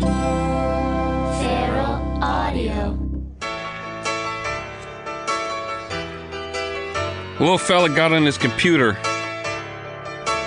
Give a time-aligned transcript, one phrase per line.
[0.00, 2.98] Feral Audio.
[7.38, 8.94] A little fella got on his computer,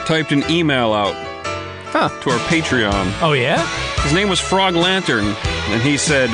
[0.05, 1.13] typed an email out
[1.91, 3.13] to our Patreon.
[3.21, 3.65] Oh yeah.
[4.04, 6.29] His name was Frog Lantern, and he said,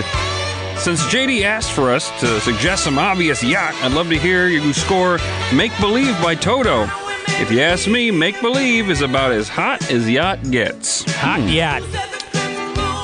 [0.78, 4.74] Since JD asked for us to suggest some obvious yacht, I'd love to hear you
[4.74, 5.20] score
[5.54, 6.88] Make Believe by Toto.
[7.28, 11.04] If you ask me, Make Believe is about as hot as yacht gets.
[11.16, 11.48] Hot hmm.
[11.50, 12.15] yacht.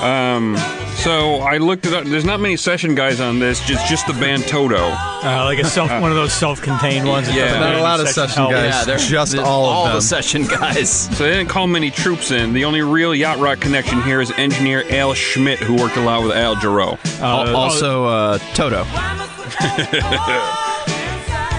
[0.02, 2.06] So I looked it up.
[2.06, 4.78] There's not many session guys on this, just just the band Toto.
[4.78, 7.28] Uh, like a self, one of those self-contained ones.
[7.28, 7.46] that Yeah.
[7.46, 8.52] doesn't Not have a any lot of section session help.
[8.52, 8.74] guys.
[8.74, 9.96] Yeah, they're Just they're all of all them.
[9.96, 11.10] the session guys.
[11.18, 12.54] So they didn't call many troops in.
[12.54, 16.24] The only real yacht rock connection here is engineer Al Schmitt, who worked a lot
[16.24, 16.98] with Al Jarreau.
[17.22, 18.86] Al- also, uh, Toto.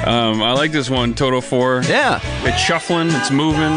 [0.05, 1.83] Um, I like this one, Toto 4.
[1.86, 3.70] Yeah, It's shuffling, it's moving.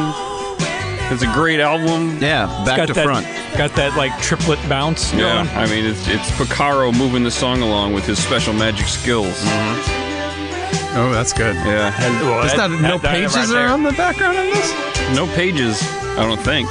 [1.12, 2.18] It's a great album.
[2.20, 3.26] yeah, back to that, front.
[3.58, 5.14] Got that like triplet bounce.
[5.14, 5.48] Yeah, going.
[5.58, 9.28] I mean, it's, it's Porcaro moving the song along with his special magic skills.
[9.44, 10.98] Mm-hmm.
[10.98, 11.56] Oh, that's good.
[11.56, 11.92] Yeah.
[12.24, 14.72] Well, There's that- not no that- that pages right are on the background on this.
[15.16, 15.82] No pages,
[16.18, 16.68] I don't think.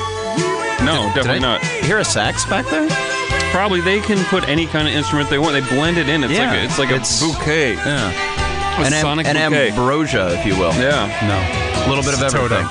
[0.82, 1.62] No, Did definitely I not.
[1.62, 2.88] hear a sax back there?
[3.52, 5.52] Probably they can put any kind of instrument they want.
[5.52, 6.24] They blend it in.
[6.24, 7.74] It's Yeah, like a, it's like a bouquet.
[7.74, 8.10] Yeah,
[8.82, 9.68] A an, am- an bouquet.
[9.70, 10.72] ambrosia, if you will.
[10.74, 11.06] yeah.
[11.22, 11.86] No.
[11.86, 12.66] A little bit of It's Toto.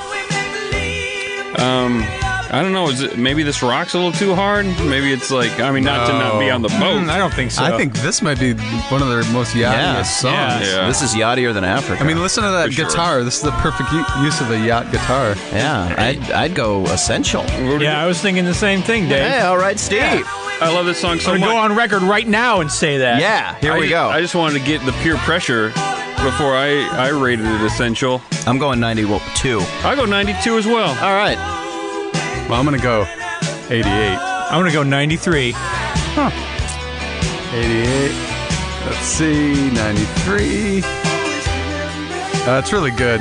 [1.58, 2.30] Everything.
[2.50, 2.88] I don't know.
[2.88, 4.64] Is it maybe this rock's a little too hard?
[4.66, 7.00] Maybe it's like I mean, not to not be on the boat.
[7.02, 7.64] Mm, I don't think so.
[7.64, 10.02] I think this might be one of their most yachtiest Yeah.
[10.02, 10.68] songs.
[10.68, 10.86] Yeah.
[10.86, 12.00] This is yachtier than Africa.
[12.02, 12.86] I mean, listen to that For sure.
[12.86, 13.24] guitar.
[13.24, 15.34] This is the perfect u- use of a yacht guitar.
[15.52, 17.44] yeah, I'd, I'd go essential.
[17.80, 19.28] yeah, I was thinking the same thing, Dave.
[19.32, 20.00] Hey, all right, Steve.
[20.60, 21.48] I love this song so I'm much.
[21.48, 23.20] gonna go on record right now and say that.
[23.20, 24.06] Yeah, here I we go.
[24.08, 25.72] I just wanted to get the peer pressure
[26.24, 28.20] before I I rated it essential.
[28.46, 29.60] I'm going 92.
[29.84, 30.88] I go 92 as well.
[31.04, 31.36] All right.
[32.48, 33.02] Well, I'm gonna go
[33.70, 33.86] 88.
[33.86, 35.52] I'm gonna go 93.
[35.54, 36.30] Huh.
[37.54, 38.12] 88.
[38.86, 40.82] Let's see, 93.
[42.46, 43.20] Uh, it's really good.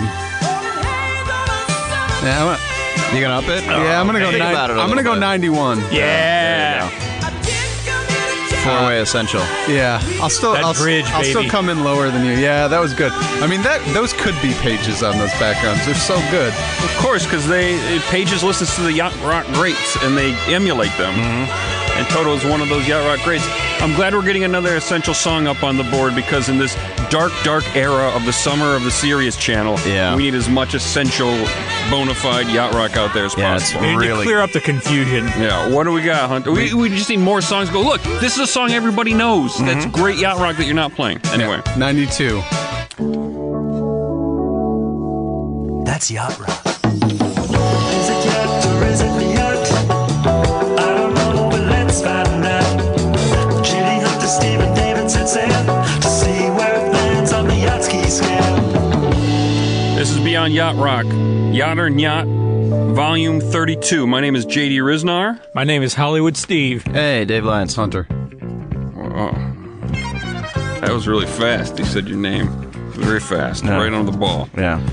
[2.24, 3.64] Yeah, I'm gonna, You gonna up it?
[3.66, 4.28] yeah, I'm gonna go.
[4.32, 5.20] Think Nine, about it a I'm gonna go bit.
[5.20, 5.80] 91.
[5.92, 6.90] Yeah.
[8.64, 9.42] Four way essential.
[9.68, 11.50] Yeah, I'll still, That I'll, bridge, I'll still baby.
[11.50, 12.34] come in lower than you.
[12.34, 13.12] Yeah, that was good.
[13.14, 15.86] I mean, that those could be pages on those backgrounds.
[15.86, 16.54] They're so good.
[16.84, 17.78] Of course, because they
[18.10, 21.14] Pages listens to the yacht rock greats and they emulate them.
[21.14, 21.98] Mm-hmm.
[21.98, 23.46] And Toto is one of those yacht rock greats.
[23.84, 26.74] I'm glad we're getting another essential song up on the board because in this
[27.10, 30.16] dark, dark era of the summer of the Sirius Channel, Yeah.
[30.16, 31.32] we need as much essential,
[31.90, 33.82] bona fide yacht rock out there as Yeah, possible.
[33.82, 35.26] We need to clear up the confusion.
[35.38, 36.54] Yeah, what do we got, Hunter?
[36.54, 37.70] We, we just need more songs.
[37.70, 38.02] Go look.
[38.22, 39.52] This is a song everybody knows.
[39.56, 39.66] Mm-hmm.
[39.66, 41.20] That's great yacht rock that you're not playing.
[41.34, 42.42] Anyway, 92.
[45.84, 46.63] That's yacht rock.
[60.44, 61.06] This is Beyond Yacht Rock,
[61.56, 64.06] Yacht or Nyacht, Volume 32.
[64.06, 65.40] My name is JD Ryznar.
[65.56, 66.84] My name is Hollywood Steve.
[66.84, 67.76] Hey, Dave Lyons.
[67.76, 68.08] Hunter.
[68.12, 69.32] Oh,
[70.82, 71.80] That was really fast.
[71.80, 72.50] You said your name.
[72.92, 73.64] Very fast.
[73.64, 73.78] Yeah.
[73.78, 74.50] Right on the ball.
[74.58, 74.86] Yeah.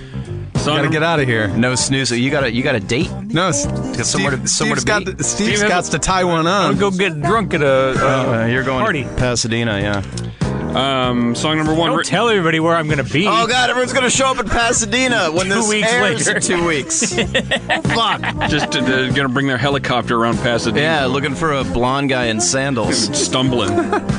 [0.56, 1.48] Song Gotta get out of here.
[1.48, 2.12] No snooze.
[2.12, 3.10] You got a you got a date?
[3.24, 3.62] No, S-
[4.08, 5.12] somewhere to- somewhere Steve's to got be.
[5.14, 6.78] the, Steve's Steve got to tie one I'm on.
[6.78, 9.02] gonna go get drunk at a, uh, Uh, you're going party.
[9.04, 10.29] to Pasadena, yeah.
[10.76, 11.88] Um, song number one.
[11.90, 13.26] Don't writ- tell everybody where I'm gonna be.
[13.26, 16.36] Oh God, everyone's gonna show up in Pasadena when Two this weeks airs later.
[16.36, 17.12] in two weeks.
[17.94, 18.20] Fuck.
[18.48, 20.80] just to, they're gonna bring their helicopter around Pasadena.
[20.80, 22.96] Yeah, looking for a blonde guy in sandals.
[23.18, 23.68] stumbling,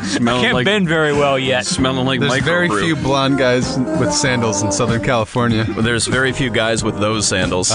[0.04, 1.66] smelling Can't like bend very well yet.
[1.66, 2.84] smelling like There's very microbrew.
[2.84, 5.64] few blonde guys with sandals in Southern California.
[5.64, 7.72] There's very few guys with those sandals.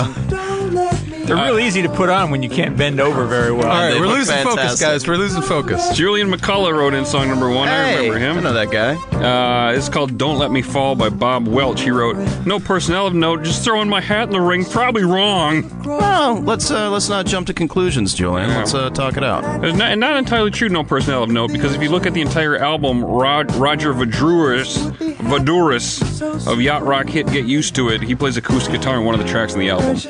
[1.26, 3.66] They're real easy to put on when you can't bend over very well.
[3.66, 4.86] All right, they we're look losing focus, fantastic.
[4.86, 5.08] guys.
[5.08, 5.96] We're losing focus.
[5.96, 7.68] Julian McCullough wrote in song number one.
[7.68, 8.38] I remember him.
[8.38, 8.94] I know that guy.
[9.16, 11.80] Uh, it's called "Don't Let Me Fall" by Bob Welch.
[11.80, 12.16] He wrote,
[12.46, 14.64] "No personnel of note, just throwing my hat in the ring.
[14.64, 15.68] Probably wrong.
[15.84, 18.48] Well, let's uh, let's not jump to conclusions, Julian.
[18.50, 19.64] Let's uh, talk it out.
[19.64, 20.68] It's not, not entirely true.
[20.68, 24.76] No personnel of note, because if you look at the entire album, Rod, Roger Voudouris,
[25.16, 29.14] Voudouris of Yacht Rock hit "Get Used to It," he plays acoustic guitar in one
[29.14, 29.96] of the tracks in the album.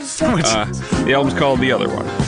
[0.46, 0.66] Uh,
[1.06, 2.06] the album's called "The Other One."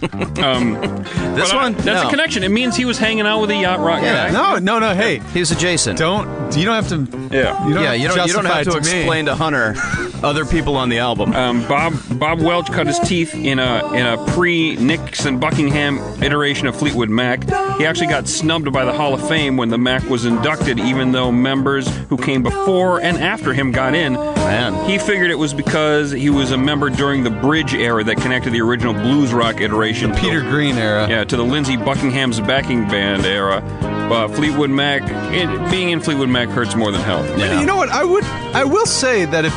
[0.00, 2.06] This But, uh, one, that's no.
[2.06, 2.42] a connection.
[2.44, 4.28] It means he was hanging out with a yacht rock Yeah.
[4.28, 4.32] guy.
[4.32, 4.94] No, no, no.
[4.94, 5.98] Hey, He was adjacent.
[5.98, 6.26] don't.
[6.56, 6.96] You don't have to.
[7.34, 7.66] Yeah.
[7.66, 8.98] You don't yeah, have you to don't you don't justify have to it me.
[9.00, 9.74] explain to Hunter
[10.22, 11.32] other people on the album.
[11.34, 15.98] Um, Bob Bob Welch cut his teeth in a in a pre Nicks and Buckingham
[16.22, 17.44] iteration of Fleetwood Mac.
[17.78, 21.12] he actually got snubbed by the Hall of Fame when the Mac was inducted, even
[21.12, 24.14] though members who came before and after him got in.
[24.48, 24.88] Man.
[24.88, 28.50] He figured it was because he was a member during the Bridge era that connected
[28.52, 30.12] the original blues rock iteration.
[30.12, 31.06] to Peter the- Green era.
[31.08, 33.60] Yeah, to the Lindsey Buckingham's backing band era.
[34.08, 35.02] But Fleetwood Mac,
[35.34, 37.28] it, being in Fleetwood Mac hurts more than health.
[37.38, 37.90] You know what?
[37.90, 38.24] I would.
[38.54, 39.52] I will say that if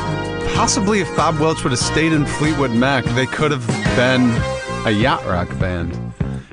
[0.54, 3.66] possibly if Bob Welch would have stayed in Fleetwood Mac, they could have
[3.96, 4.30] been
[4.86, 5.96] a yacht rock band.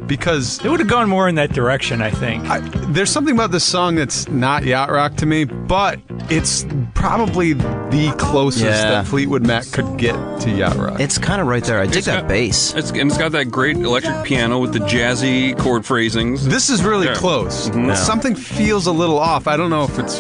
[0.10, 2.44] Because It would have gone more in that direction, I think.
[2.50, 2.60] I,
[2.92, 6.66] there's something about this song that's not yacht rock to me, but it's
[6.96, 8.90] probably the closest Yeah.
[8.90, 11.00] that Fleetwood Mac could get to yacht rock.
[11.00, 11.80] It's kind of right there.
[11.80, 12.74] I dig It's that got- bass.
[12.74, 16.46] It's, and it's got that great electric piano with the jazzy chord phrasings.
[16.48, 17.14] this is really Yeah.
[17.14, 17.70] close.
[17.70, 17.90] Mm-hmm.
[17.90, 17.94] Yeah.
[17.94, 19.48] Something feels a little off.
[19.48, 20.20] I don't know if it's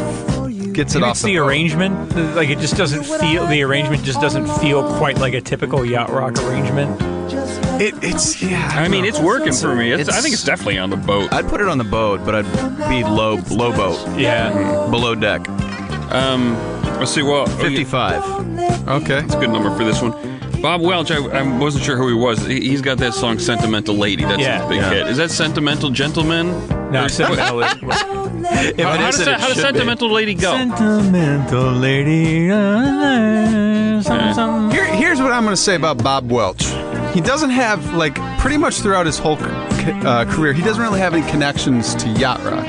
[0.71, 1.47] gets it Maybe off it's the boat.
[1.47, 2.15] arrangement.
[2.35, 3.47] Like it just doesn't feel.
[3.47, 7.01] The arrangement just doesn't feel quite like a typical yacht rock arrangement.
[7.79, 8.69] It, it's yeah.
[8.73, 9.91] I mean, it's working for me.
[9.91, 11.31] It's, I think it's definitely on the boat.
[11.31, 14.51] I'd put it on the boat, but I'd be low, low boat, Yeah.
[14.89, 15.47] below deck.
[16.11, 16.55] Um,
[16.99, 17.21] let's see.
[17.21, 18.21] Well, Fifty-five.
[18.87, 19.19] okay.
[19.23, 20.11] It's a good number for this one.
[20.61, 22.45] Bob Welch, I, I wasn't sure who he was.
[22.45, 24.59] He, he's got that song "Sentimental Lady." That's Yeah.
[24.59, 24.89] his big Yeah.
[24.89, 25.07] hit.
[25.07, 26.47] Is that "Sentimental Gentleman"?
[26.91, 27.63] No, Or- sentimental.
[28.41, 29.79] If How, it how is, does, it that, how does should be.
[29.79, 30.51] "Sentimental Lady" go?
[30.51, 32.47] Sentimental lady.
[34.73, 36.63] Here, here's what I'm going to say about Bob Welch.
[37.13, 40.53] He doesn't have like pretty much throughout his whole uh, career.
[40.53, 42.65] He doesn't really have any connections to yacht rock.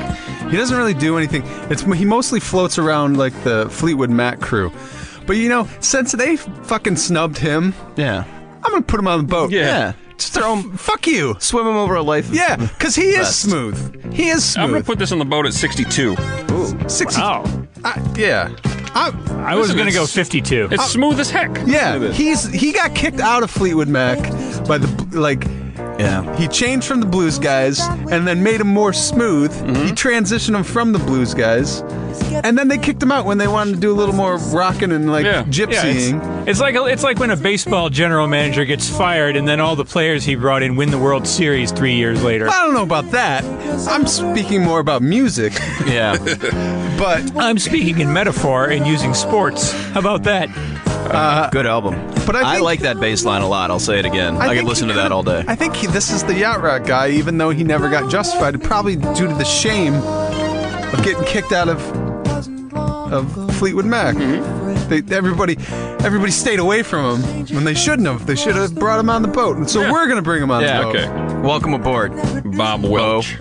[0.49, 1.43] He doesn't really do anything.
[1.69, 4.71] It's he mostly floats around like the Fleetwood Mac crew.
[5.27, 8.25] But you know, since they fucking snubbed him, Yeah.
[8.63, 9.51] I'm gonna put him on the boat.
[9.51, 9.93] Yeah.
[10.17, 10.77] Just throw him.
[10.77, 11.35] Fuck you.
[11.39, 12.27] Swim him over a life.
[12.29, 13.39] of- Yeah, because he is Best.
[13.41, 14.13] smooth.
[14.13, 16.15] He is I'm gonna put this on the boat at 62.
[16.51, 16.89] Ooh.
[16.89, 17.19] 60.
[17.21, 17.43] Wow.
[17.83, 18.49] I- yeah.
[18.93, 19.11] I,
[19.51, 20.69] I was going to go 52.
[20.71, 21.49] It's smooth as heck.
[21.65, 21.93] yeah.
[21.93, 22.17] Look at this.
[22.17, 24.17] He's he got kicked out of Fleetwood Mac
[24.67, 25.45] by the like
[26.01, 26.35] Yeah.
[26.37, 29.51] He changed from the blues guys and then made him more smooth.
[29.53, 29.85] Mm-hmm.
[29.85, 31.81] He transitioned him from the blues guys.
[32.43, 34.91] And then they kicked him out when they wanted to do a little more rocking
[34.91, 35.31] and like Yeah.
[35.31, 36.41] Yeah, gypsying.
[36.41, 39.75] it's, it's like it's like when a baseball general manager gets fired and then all
[39.75, 42.49] the players he brought in win the World Series three years later.
[42.49, 43.43] I don't know about that.
[43.87, 45.53] I'm speaking more about music,
[45.85, 46.17] Yeah.
[46.97, 49.71] but I'm speaking in metaphor and using sports.
[49.93, 50.49] How about that?
[51.51, 51.95] Good album.
[52.25, 53.69] But I I, think- like that bass line a lot.
[53.71, 54.37] I'll say it again.
[54.37, 55.43] I, could listen to that all day.
[55.47, 58.61] I think he, this is the yacht rock guy, even though he never got justified,
[58.63, 61.79] probably due to the shame of getting kicked out of
[63.11, 64.15] of Fleetwood Mac.
[64.15, 64.89] Mm-hmm.
[64.89, 65.57] They, everybody,
[66.05, 68.25] everybody stayed away from him when they shouldn't have.
[68.25, 69.91] They should have brought him on the boat, and so Yeah.
[69.91, 70.77] we're gonna bring him on Yeah.
[70.79, 70.95] the boat.
[70.95, 71.41] Okay.
[71.41, 72.13] Welcome aboard.
[72.55, 73.37] Bob Welch.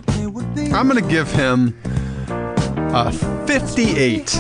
[0.72, 1.76] I'm gonna give him
[2.92, 3.12] a
[3.46, 4.36] 58.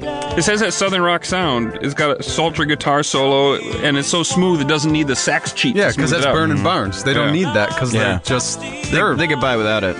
[0.03, 0.20] yeah.
[0.37, 1.77] This has that Southern rock sound.
[1.83, 5.53] It's got a sultry guitar solo, and it's so smooth it doesn't need the sax
[5.53, 5.77] cheat.
[5.77, 6.35] Yeah, because that's it out.
[6.35, 6.65] Byrne and mm-hmm.
[6.65, 7.05] Barnes.
[7.05, 7.47] They don't Yeah.
[7.47, 8.01] need that because Yeah.
[8.05, 9.97] they're just They, they're they get by without it.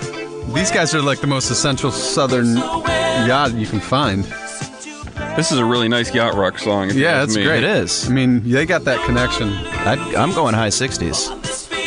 [0.53, 4.23] these guys are like the most essential Southern yacht you can find.
[5.35, 6.89] This is a really nice yacht rock song.
[6.89, 7.43] if you Yeah, ask it's me.
[7.43, 7.63] great.
[7.63, 8.07] It is.
[8.09, 9.49] I mean, they got that connection.
[9.53, 11.29] I'd, I'm going high 60s.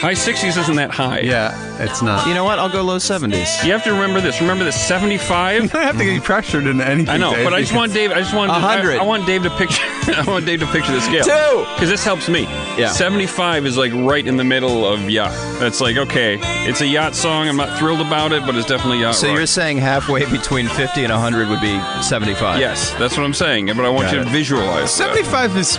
[0.00, 1.20] High 60s isn't that high.
[1.20, 2.26] Yeah, it's not.
[2.26, 2.58] You know what?
[2.58, 3.64] I'll go low 70s.
[3.64, 4.40] You have to remember this.
[4.40, 5.74] Remember this 75.
[5.74, 7.08] I have to get pressured into anything.
[7.08, 8.10] I know, Dave, but I just want Dave.
[8.12, 8.50] I just want.
[8.50, 8.98] A I, hundred.
[8.98, 9.82] I want Dave to picture.
[10.06, 11.24] I want Dave to picture the scale.
[11.24, 11.72] Two.
[11.74, 12.42] Because this helps me.
[12.76, 12.88] Yeah.
[12.92, 15.32] Seventy-five is like right in the middle of yacht.
[15.58, 17.48] That's like okay, it's a yacht song.
[17.48, 19.14] I'm not thrilled about it, but it's definitely yacht.
[19.14, 19.36] So rock.
[19.36, 22.60] you're saying halfway between 50 and 100 would be 75?
[22.60, 23.66] Yes, that's what I'm saying.
[23.66, 24.24] But I want Got you it.
[24.24, 24.92] to visualize.
[24.92, 25.76] 75 is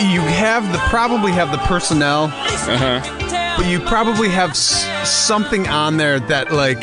[0.00, 3.54] you have the probably have the personnel Uh-huh.
[3.56, 6.82] but you probably have s- something on there that like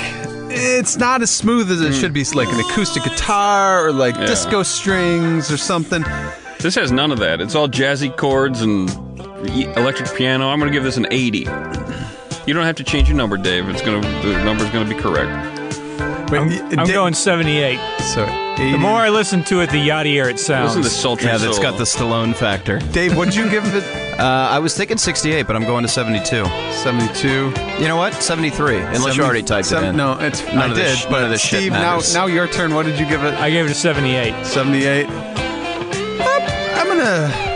[0.53, 4.25] it's not as smooth as it should be, like an acoustic guitar or like Yeah.
[4.25, 6.03] disco strings or something.
[6.60, 7.39] This has none of that.
[7.41, 8.89] It's all jazzy chords and
[9.77, 10.50] electric piano.
[10.50, 11.48] I'm going to give this an 80.
[12.48, 13.70] You don't have to change your number, Dave.
[13.70, 15.32] It's going to the number's going to be correct.
[16.32, 17.80] Wait, I'm, y- I'm Dave- going 78.
[18.13, 18.32] So, 80.
[18.58, 20.75] The more I listen to it, the yachtier it sounds.
[20.75, 21.70] Listen to this sultry Yeah, that's solo.
[21.72, 22.77] got the Stallone factor.
[22.91, 23.84] Dave, what'd you give it?
[24.20, 26.46] Uh, I was thinking 68, but I'm going to 72.
[26.74, 27.53] 72.
[27.81, 28.13] You know what?
[28.13, 28.77] 73.
[28.77, 29.98] Unless you already typed Seven- it in.
[29.98, 30.86] No, it's None I of did.
[30.86, 32.13] this sh- but none of this shit Steve, now matters.
[32.13, 32.75] now your turn.
[32.75, 33.34] What did you give it?
[33.36, 34.46] I gave it a 78.
[34.46, 35.08] 78.
[35.10, 37.50] I'm gonna.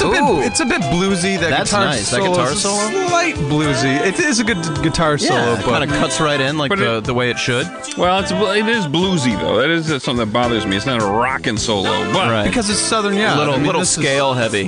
[0.00, 0.36] It's a, Ooh.
[0.36, 1.40] bit, it's a bit bluesy.
[1.40, 2.10] That That's guitar nice.
[2.10, 3.06] That solo guitar is solo?
[3.08, 4.06] Slight bluesy.
[4.06, 6.78] It is a good guitar solo, Yeah, but kind of cuts right in like But
[6.78, 7.66] the, it- the way it should.
[7.96, 9.56] Well, it's it is bluesy though.
[9.56, 10.76] That is something that bothers me.
[10.76, 12.46] It's not a rockin' solo, but Right.
[12.46, 13.36] because it's southern, yeah.
[13.36, 14.66] little I mean, little this is- scale heavy.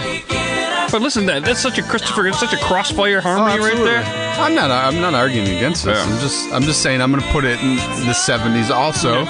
[0.91, 2.27] but listen, that that's such a Christopher.
[2.27, 3.93] It's such a crossfire Oh, harmony right absolutely.
[3.93, 4.37] there.
[4.41, 4.71] I'm not.
[4.73, 5.97] I'm not arguing against this.
[5.97, 6.13] Yeah.
[6.13, 6.53] I'm just.
[6.53, 7.01] I'm just saying.
[7.01, 8.71] I'm gonna put it in the 70s.
[8.71, 9.25] Also,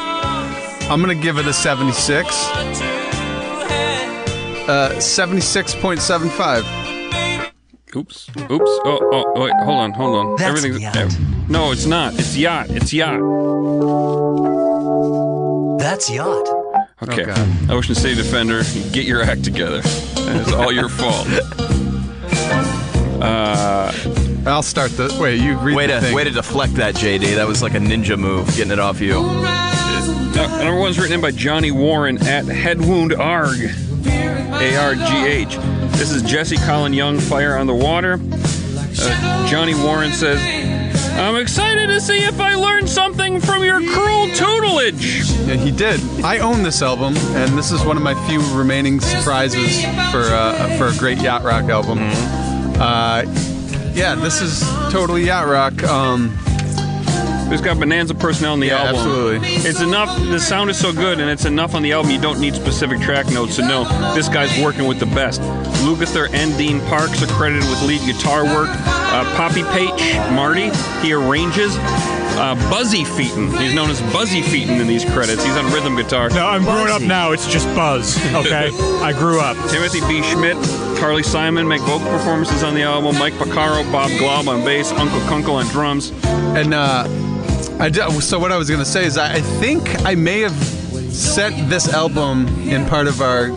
[0.88, 2.26] I'm gonna give it a 76.
[4.70, 6.62] Uh, 76.75.
[7.96, 8.28] Oops.
[8.28, 8.70] Oops.
[8.84, 9.52] Oh, oh, oh, wait.
[9.64, 9.90] Hold on.
[9.94, 10.36] Hold on.
[10.36, 10.96] That's Everything's yacht.
[10.96, 12.14] ev- no, it's not.
[12.14, 12.66] It's yacht.
[12.70, 13.18] It's yacht.
[15.80, 16.48] That's yacht.
[17.02, 17.24] Okay.
[17.24, 17.70] God.
[17.72, 18.62] Ocean State Defender,
[18.92, 19.80] get your act together.
[19.82, 21.26] It's all your fault.
[24.46, 25.12] I'll start the.
[25.20, 26.14] Wait, you read Way the to thing.
[26.14, 27.34] way to deflect that, JD.
[27.34, 29.14] That was like a ninja move, getting it off you.
[29.18, 33.58] Uh, number one's written in by Johnny Warren at Headwound Arg.
[34.60, 35.56] A R G H.
[35.96, 38.20] This is Jesse Colin Young, Fire on the Water.
[38.22, 40.38] Uh, Johnny Warren says,
[41.18, 45.30] I'm excited to see if I learned something from your cruel tutelage.
[45.46, 45.98] Yeah, he did.
[46.22, 50.76] I own this album, and this is one of my few remaining surprises for uh,
[50.76, 51.98] for a great yacht rock album.
[52.78, 53.22] Uh,
[53.94, 54.60] yeah, this is
[54.92, 55.82] totally yacht rock.
[55.84, 56.36] Um,
[57.52, 58.94] It's got Bonanza personnel on the Yeah, album.
[58.96, 59.48] absolutely.
[59.68, 60.16] It's enough.
[60.18, 62.10] The sound is so good, and it's enough on the album.
[62.12, 65.40] You don't need specific track notes to know this guy's working with the best.
[65.82, 68.68] Lukather and Dean Parks are credited with lead guitar work.
[68.70, 70.00] Uh, Poppy Page,
[70.32, 70.70] Marty,
[71.02, 71.76] he arranges.
[72.38, 75.44] Uh, Buzzy Feiten, he's known as Buzzy Feiten in these credits.
[75.44, 76.30] He's on rhythm guitar.
[76.30, 77.32] No, I'm grown up now.
[77.32, 78.16] It's just Buzz.
[78.34, 78.70] Okay,
[79.02, 79.56] I grew up.
[79.70, 80.22] Timothy B.
[80.22, 80.56] Schmit,
[80.98, 83.18] Carly Simon make vocal performances on the album.
[83.18, 86.12] Mike Porcaro, Bob Glaub on bass, Uncle Kunkel on drums.
[86.24, 87.04] and uh,
[87.80, 90.52] I so what I was gonna say is I, I think I may have
[91.10, 93.56] set this album in part of our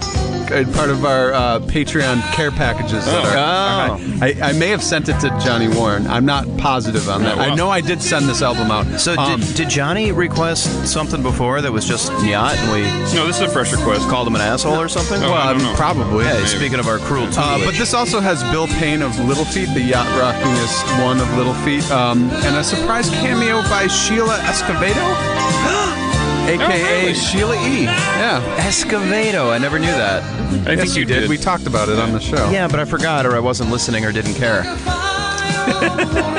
[0.73, 3.03] part of our uh, Patreon care packages.
[3.07, 3.11] Oh.
[3.11, 6.05] are, I, I may have sent it to Johnny Warren.
[6.07, 7.37] I'm not positive on that.
[7.37, 8.99] Yeah, I know I did send this album out.
[8.99, 12.81] So Um, did, did Johnny request something before that was just yacht and we
[13.15, 14.07] No, this is a fresh request.
[14.09, 15.21] called him an asshole or something?
[15.23, 15.73] Oh, well, I I don't know.
[15.75, 16.25] probably.
[16.25, 19.69] yeah, speaking of our cruel Uh, but this also has Bill Payne of Little Feat,
[19.73, 25.03] the yacht rockingest one of Little Feat, um, and a surprise cameo by Sheila Escovedo,
[26.47, 27.13] aka Oh, really?
[27.13, 27.83] Sheila E.
[27.83, 30.23] Yeah, Escovedo, I never knew that.
[30.67, 31.29] I think you did.
[31.29, 32.49] We talked about it on the show.
[32.49, 34.63] Yeah, but I forgot or I wasn't listening or didn't care.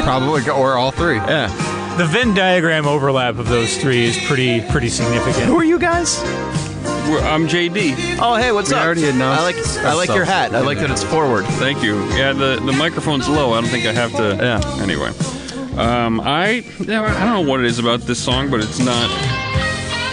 [0.05, 1.17] probably, or all three.
[1.17, 1.49] Yeah.
[1.97, 5.45] The Venn diagram overlap of those three is pretty pretty significant.
[5.47, 6.21] Who are you guys?
[7.09, 8.19] We're- I'm JD.
[8.21, 8.85] Oh, hey, what's We up?
[8.85, 9.57] already announced I like
[9.87, 10.31] I like your ourselves.
[10.53, 10.55] hat.
[10.55, 11.45] I like that it's forward.
[11.45, 12.03] Thank you.
[12.11, 13.53] Yeah, the, the microphone's low.
[13.53, 14.37] I don't think I have to.
[14.41, 14.83] Yeah.
[14.83, 15.11] Anyway,
[15.79, 19.09] um, I yeah, I don't know what it is about this song, but it's not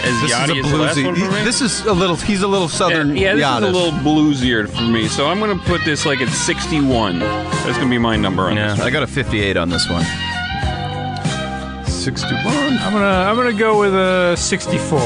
[0.04, 1.04] as This is a yachty as the last bluesy.
[1.06, 1.44] one for me.
[1.44, 2.16] This is a little.
[2.16, 3.16] He's a little yeah, southern.
[3.16, 3.56] yeah, this yachtish.
[3.62, 5.08] is a little bluesier for me.
[5.08, 7.18] So I'm gonna put this like at 61.
[7.20, 8.80] That's gonna be my number on Yeah, this.
[8.80, 10.04] I got a 58 on this one.
[11.86, 12.78] 61.
[12.78, 14.98] I'm gonna I'm gonna go with a 64.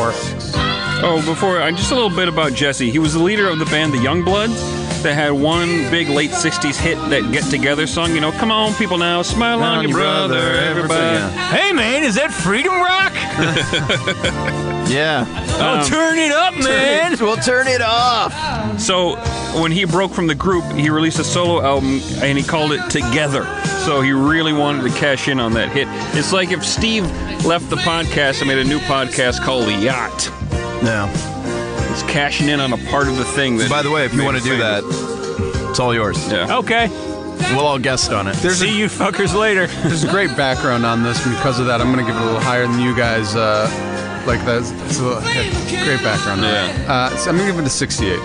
[1.02, 2.90] Oh, before uh, just a little bit about Jesse.
[2.90, 4.84] He was the leader of the band The Youngbloods.
[5.02, 8.14] That had one big late '60s hit, that "Get Together" song.
[8.14, 11.18] You know, come on, people now, smile on, your brother, everybody.
[11.54, 13.12] Hey man, is that Freedom Rock?
[14.88, 15.24] Yeah.
[15.58, 17.16] oh, turn it up, man.
[17.20, 18.32] We'll turn it off.
[18.80, 19.16] So
[19.60, 22.88] when he broke from the group, he released a solo album and he called it
[22.90, 23.44] Together.
[23.84, 25.88] So he really wanted to cash in on that hit.
[26.18, 27.04] It's like if Steve
[27.44, 30.30] left the podcast and made a new podcast called The Yacht.
[30.82, 31.10] No.
[31.92, 33.70] It's cashing in on a part of the thing that.
[33.70, 35.70] By the way, if you made want to him do that, famous.
[35.70, 36.30] it's all yours.
[36.30, 36.58] yeah.
[36.58, 36.88] Okay.
[37.54, 38.34] We'll all guest on it.
[38.34, 39.66] See you fuckers later.
[39.66, 42.22] There's a great background on this, and because of that, I'm going to give it
[42.22, 43.34] a little higher than you guys.
[43.36, 43.68] Uh,
[44.26, 44.62] like that.
[44.86, 45.20] It's a
[45.84, 46.42] great background.
[46.42, 46.84] Yeah.
[46.88, 48.18] Uh, so I'm going to give it a 68.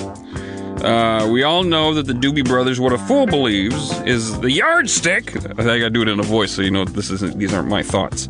[0.82, 5.36] Uh, we all know that the Doobie Brothers, what a fool believes, is the yardstick.
[5.36, 7.38] I think I gotta do it in a voice so you know this isn't.
[7.38, 8.28] These aren't my thoughts.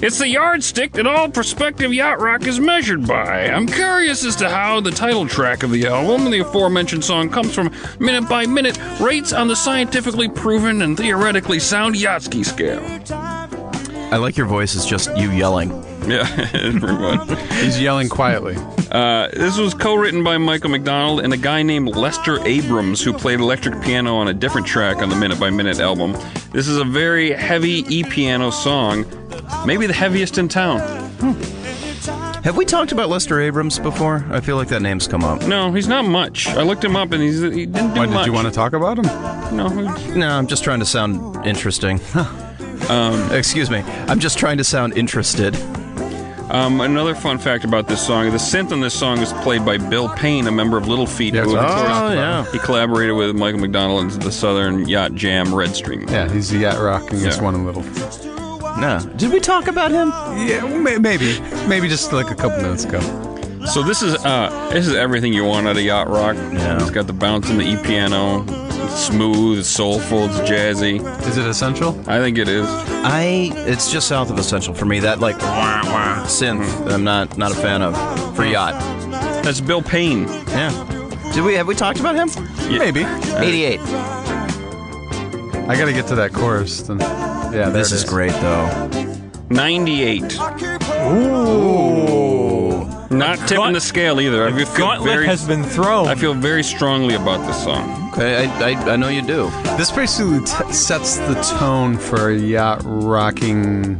[0.00, 3.48] It's the yardstick that all prospective yacht rock is measured by.
[3.48, 7.30] I'm curious as to how the title track of the album and the aforementioned song
[7.30, 13.37] comes from minute by minute rates on the scientifically proven and theoretically sound Yachtski scale.
[14.10, 15.84] I like your voice It's just you yelling.
[16.08, 17.28] Yeah, pretty much.
[17.60, 18.56] He's yelling quietly.
[18.90, 23.40] Uh, this was co-written by Michael McDonald and a guy named Lester Abrams who played
[23.40, 26.12] electric piano on a different track on the Minute by Minute album.
[26.50, 29.04] This is a very heavy e-piano song,
[29.66, 30.78] maybe the heaviest in town.
[32.42, 34.24] Have we talked about Lester Abrams before?
[34.30, 35.42] I feel like that name's come up.
[35.46, 36.46] No, he's not much.
[36.46, 38.20] I looked him up and he's, he didn't do Why much.
[38.20, 39.04] did you want to talk about him?
[39.54, 39.68] No,
[40.14, 42.00] No, I'm just trying to sound interesting.
[42.90, 43.78] um, excuse me.
[44.08, 45.54] I'm just trying to sound interested.
[46.50, 49.76] Um, another fun fact about this song: the synth on this song is played by
[49.76, 51.34] Bill Payne, a member of Little Feat.
[51.34, 54.88] Yeah, who, that's of what course, talking he collaborated with Michael McDonald and the Southern
[54.88, 56.08] Yacht Jam Red Stream.
[56.08, 57.42] Yeah, he's the yacht rocking this Yeah.
[57.42, 57.82] one in little.
[58.80, 58.98] No.
[59.16, 60.08] Did we talk about him?
[60.48, 63.00] Yeah, well, maybe, maybe just like a couple minutes ago.
[63.66, 66.36] So this is uh, this is everything you want out of yacht rock.
[66.36, 66.80] Yeah.
[66.80, 68.46] It's got the bounce in the E piano.
[68.90, 71.00] It's smooth, it's soulful, it's jazzy.
[71.26, 71.90] Is it essential?
[72.06, 72.66] I think it is.
[72.68, 73.50] I.
[73.54, 74.98] It's just south of essential for me.
[75.00, 76.84] That like wah, wah, synth.
[76.84, 77.94] that I'm not not a fan of
[78.36, 78.74] for yacht.
[79.44, 80.22] That's Bill Payne.
[80.48, 80.70] Yeah.
[81.34, 82.28] Did we have we talked about him?
[82.78, 83.04] Maybe.
[83.04, 83.80] Uh, 88.
[85.68, 86.80] I got to get to that chorus.
[86.82, 86.98] Then.
[86.98, 88.88] Yeah, there This it is great though.
[89.50, 90.38] 98.
[91.12, 92.37] Ooh.
[93.10, 94.46] Not tipping Gaunt- the scale either.
[94.46, 96.08] I feel Gauntlet very, has been thrown.
[96.08, 98.10] I feel very strongly about this song.
[98.12, 99.48] Okay, I, I, I know you do.
[99.78, 103.94] This basically t- sets the tone for a yacht rocking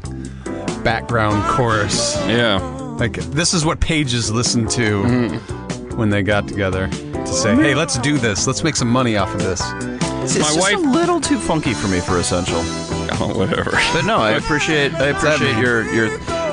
[0.85, 2.17] background chorus.
[2.27, 2.59] Yeah.
[2.99, 5.97] Like this is what pages listened to Mm-hmm.
[5.97, 8.47] when they got together to say, "Hey, let's do this.
[8.47, 9.61] Let's make some money off of this."
[10.23, 12.63] It's, My just wife- a little too funky for me for essential.
[13.21, 13.71] Oh, whatever.
[13.95, 16.09] But no, I appreciate I appreciate your your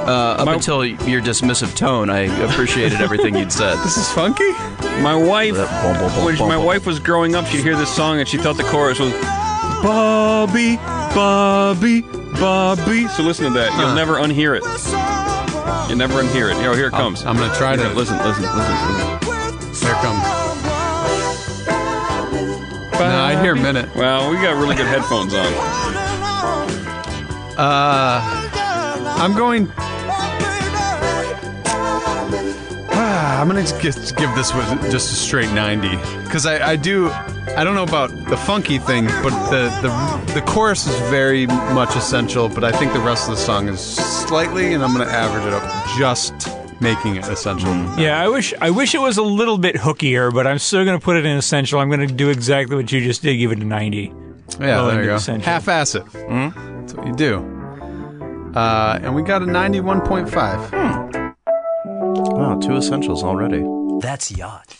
[0.05, 2.09] uh, up My- until your dismissive tone.
[2.09, 3.75] I appreciated everything you'd said.
[3.83, 4.51] This is funky.
[5.01, 6.65] My wife, That bum, bum, bum, when bum, my bum.
[6.65, 9.11] wife was growing up, she'd hear this song and she thought the chorus was
[9.83, 10.77] Bobby,
[11.13, 12.01] Bobby,
[12.39, 13.07] Bobby.
[13.09, 13.77] So listen to that.
[13.79, 14.63] You'll never unhear it.
[15.89, 16.61] You'll never unhear it.
[16.63, 17.23] Yo, here it comes.
[17.25, 19.87] I'm gonna try to listen, listen, listen, listen.
[19.87, 20.23] Here it comes.
[22.97, 23.93] No, I hear a minute.
[23.95, 25.45] Well, we got really good headphones on.
[27.57, 28.21] Uh,
[29.19, 29.71] I'm going.
[33.35, 35.89] I'm gonna just give, give this with just a straight 90
[36.23, 37.09] because I, I do.
[37.57, 41.95] I don't know about the funky thing, but the, the the chorus is very much
[41.95, 42.49] essential.
[42.49, 45.53] But I think the rest of the song is slightly, and I'm gonna average it
[45.53, 45.63] up,
[45.97, 46.33] just
[46.81, 47.69] making it essential.
[47.69, 47.97] Mm.
[47.97, 50.99] yeah, I wish I wish it was a little bit hookier, but I'm still going
[50.99, 51.79] to put it in essential.
[51.79, 53.37] I'm going to do exactly what you just did.
[53.37, 54.13] Give it a 90.
[54.59, 55.15] Yeah, there you go.
[55.15, 55.45] essential.
[55.45, 56.05] Half-ass it.
[56.05, 56.79] Mm-hmm.
[56.81, 57.39] That's what you do.
[58.55, 61.14] Uh, and we got a 91.5.
[62.35, 63.63] Wow, two essentials already.
[64.01, 64.75] That's yacht.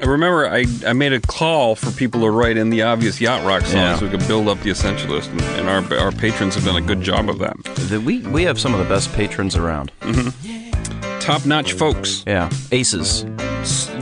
[0.00, 3.44] I remember I, I made a call for people to write in the obvious yacht
[3.44, 3.96] rock songs Yeah.
[3.96, 6.80] so we could build up the essentialist, and, and our our patrons have done a
[6.86, 7.56] good job of that.
[7.88, 9.90] The- we we have some of the best patrons around.
[10.00, 11.18] Mm-hmm.
[11.20, 12.22] Top notch folks.
[12.26, 13.24] Yeah, aces.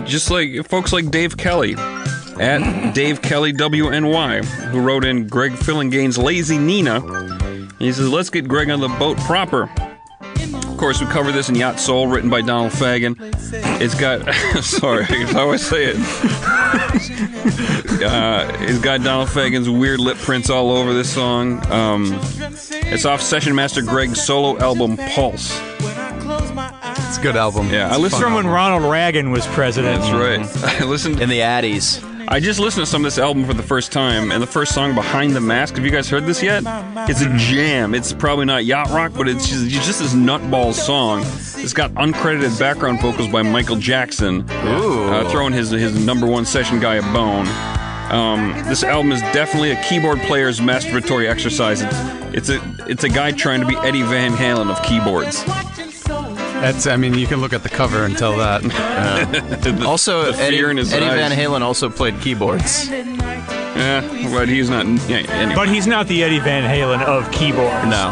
[0.04, 1.74] just like folks like Dave Kelly
[2.38, 7.00] at Dave Kelly WNY, who wrote in Greg Phillinganes' Lazy Nina.
[7.78, 9.66] He says, Let's get Greg on the boat proper.
[10.86, 13.16] Of course, we cover this in Yacht Soul, written by Donald Fagen.
[13.82, 15.96] It's got, sorry, I always say it.
[18.04, 21.54] uh, it's got Donald Fagen's weird lip prints all over this song.
[21.72, 22.16] Um,
[22.84, 25.60] it's off Session Master Greg's solo album Pulse.
[27.08, 27.68] It's a good album.
[27.68, 28.46] Yeah, I listened fun From when.
[28.46, 30.02] Ronald Reagan was president.
[30.02, 30.64] That's right.
[30.80, 31.20] I listened.
[31.20, 32.00] In the Addies.
[32.28, 34.74] I just listened to some of this album for the first time, and the first
[34.74, 36.64] song, "Behind the Mask." Have you guys heard this yet?
[37.08, 37.94] It's a jam.
[37.94, 41.20] It's probably not yacht rock, but it's just, it's just this nutball song.
[41.62, 46.80] It's got uncredited background vocals by Michael Jackson, uh, throwing his his number one session
[46.80, 47.46] guy a bone.
[48.10, 51.82] Um, this album is definitely a keyboard player's masturbatory exercise.
[51.82, 51.94] It's,
[52.34, 55.44] it's a it's a guy trying to be Eddie Van Halen of keyboards.
[56.60, 56.86] That's.
[56.86, 58.62] I mean, you can look at the cover and tell that.
[59.86, 61.14] Also, The Eddie, fear in his Eddie eyes.
[61.18, 62.88] Van Halen also played keyboards.
[62.88, 64.00] Yeah,
[64.32, 64.86] but he's not.
[65.08, 65.54] Yeah, anyway.
[65.54, 67.84] But he's not the Eddie Van Halen of keyboards.
[67.86, 68.10] No.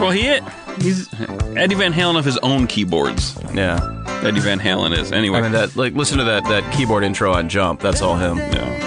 [0.00, 0.38] well, he
[0.82, 1.08] he's
[1.56, 3.38] Eddie Van Halen of his own keyboards.
[3.54, 3.80] Yeah.
[4.22, 5.12] Eddie Van Halen is.
[5.12, 7.80] Anyway, I mean, that like listen to that that keyboard intro on Jump.
[7.80, 8.38] That's all him.
[8.38, 8.80] yeah.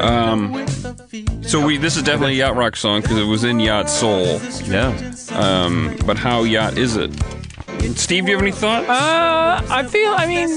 [0.00, 0.66] Um,
[1.42, 4.40] so we this is definitely a yacht rock song because it was in Yacht Soul.
[4.64, 5.12] Yeah.
[5.32, 7.10] Um, but how yacht is it?
[7.90, 8.88] Steve, do you have any thoughts?
[8.88, 10.12] Uh, I feel.
[10.16, 10.48] I mean,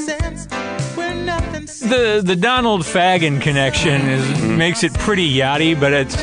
[1.90, 4.58] the the Donald Fagen connection is mm-hmm.
[4.58, 6.22] makes it pretty yachty, but it's.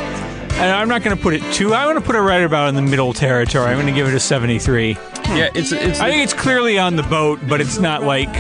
[0.54, 1.74] And I'm not going to put it too.
[1.74, 3.66] I want to put it right about in the middle territory.
[3.66, 4.92] I'm going to give it a 73.
[4.92, 5.36] Hmm.
[5.36, 5.98] yeah, it's it's.
[5.98, 8.32] I think it's clearly on the boat, but it's not like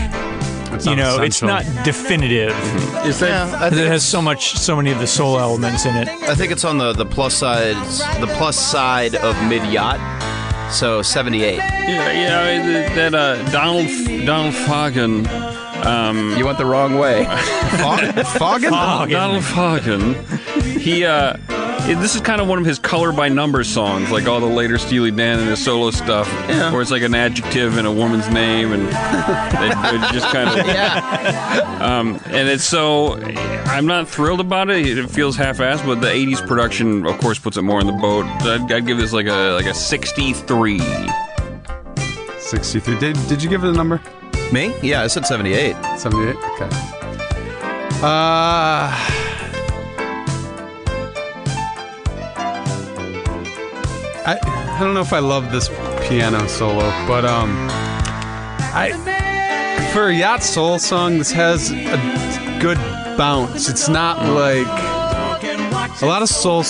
[0.84, 2.52] you know, it's not definitive.
[2.52, 3.08] Mm-hmm.
[3.08, 5.38] is that Yeah, I 'Cause think It has so much, so many of the soul
[5.38, 6.08] elements in it.
[6.08, 7.76] I think it's on the the plus side
[8.20, 9.98] the plus side of mid yacht.
[10.72, 11.56] So 78.
[11.58, 13.88] yeah yeah th- that uh, Donald
[14.26, 15.26] Donald Fagen.
[15.84, 17.24] Um, You went the wrong way.
[17.82, 18.70] Fog- Foggin?
[19.10, 20.14] Donald Fagen.
[20.80, 21.36] He uh,
[21.90, 24.46] it- this is kind of one of his color by numbers songs, like all the
[24.46, 26.30] later Steely Dan and his solo stuff,
[26.72, 30.66] where it's like an adjective and a woman's name, and it, it just kind of
[31.82, 33.14] Um, and it's so
[33.66, 34.86] I'm not thrilled about it.
[34.98, 38.24] It feels half-assed, but the '80s production, of course, puts it more in the boat.
[38.42, 40.78] I'd, I'd give this like a like a 63.
[42.38, 42.98] 63.
[42.98, 44.00] Did, did you give it a number?
[44.52, 44.74] Me?
[44.82, 45.74] Yeah, I said 78.
[45.98, 46.36] 78?
[46.36, 46.68] Okay.
[48.02, 49.18] Uh.
[54.24, 54.38] I,
[54.76, 55.68] I don't know if I love this
[56.06, 57.68] piano solo, but um,
[58.74, 58.92] I
[59.92, 62.78] for a yacht soul song, this has a good
[63.18, 63.68] bounce.
[63.68, 64.66] It's not like
[66.00, 66.64] a lot of soul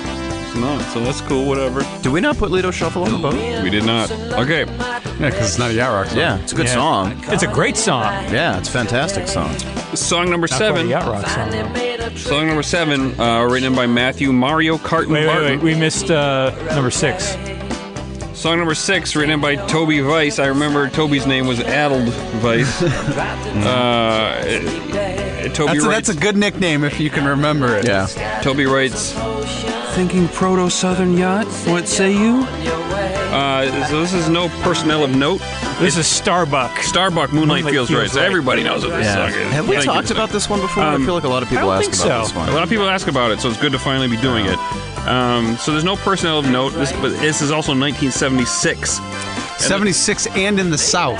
[0.43, 1.45] It's not, so that's cool.
[1.47, 1.81] Whatever.
[2.03, 3.33] Did we not put Lido Shuffle on the boat?
[3.63, 4.11] We did not.
[4.11, 4.65] Okay.
[4.65, 6.17] Yeah, because it's not a yacht rock song.
[6.17, 6.73] Yeah, it's a good Yeah.
[6.73, 7.23] song.
[7.27, 8.03] It's a great song.
[8.31, 9.55] Yeah, it's a fantastic song.
[9.95, 10.89] Song number Not quite a seven.
[10.89, 11.49] yacht rock song.
[11.51, 12.09] though.
[12.15, 15.59] Song number seven, uh, written by Matthew Mario Carton Wait, wait, Barton.
[15.59, 15.61] wait.
[15.61, 17.35] We missed uh, number six.
[18.33, 20.39] Song number six, written by Toby Weiss.
[20.39, 22.07] I remember Toby's name was Addled
[22.43, 22.81] Weiss.
[22.81, 24.41] uh,
[25.53, 26.07] Toby That's a, writes.
[26.07, 27.85] that's a good nickname if you can remember it.
[27.85, 28.07] Yeah.
[28.41, 29.13] Toby writes,
[29.95, 31.45] Thinking proto southern yacht?
[31.67, 32.45] What say you?
[33.31, 35.41] Uh, so this is no personnel of note.
[35.81, 36.77] This is Starbuck.
[36.83, 38.09] Starbuck Moonlight, Moonlight Feels, Feels Right.
[38.11, 38.27] So Right.
[38.27, 39.15] everybody knows what this Yeah.
[39.15, 39.51] song is.
[39.53, 39.91] Have we Thank you.
[39.93, 40.83] talked about this one before?
[40.83, 42.27] Um, I feel like a lot of people ask think about so.
[42.27, 42.49] this one.
[42.49, 44.59] A lot of people ask about it, so it's good to finally be doing it.
[45.07, 49.01] Um, so there's no personnel of note, this, but this is also 1976.
[49.57, 51.19] 76 and in the South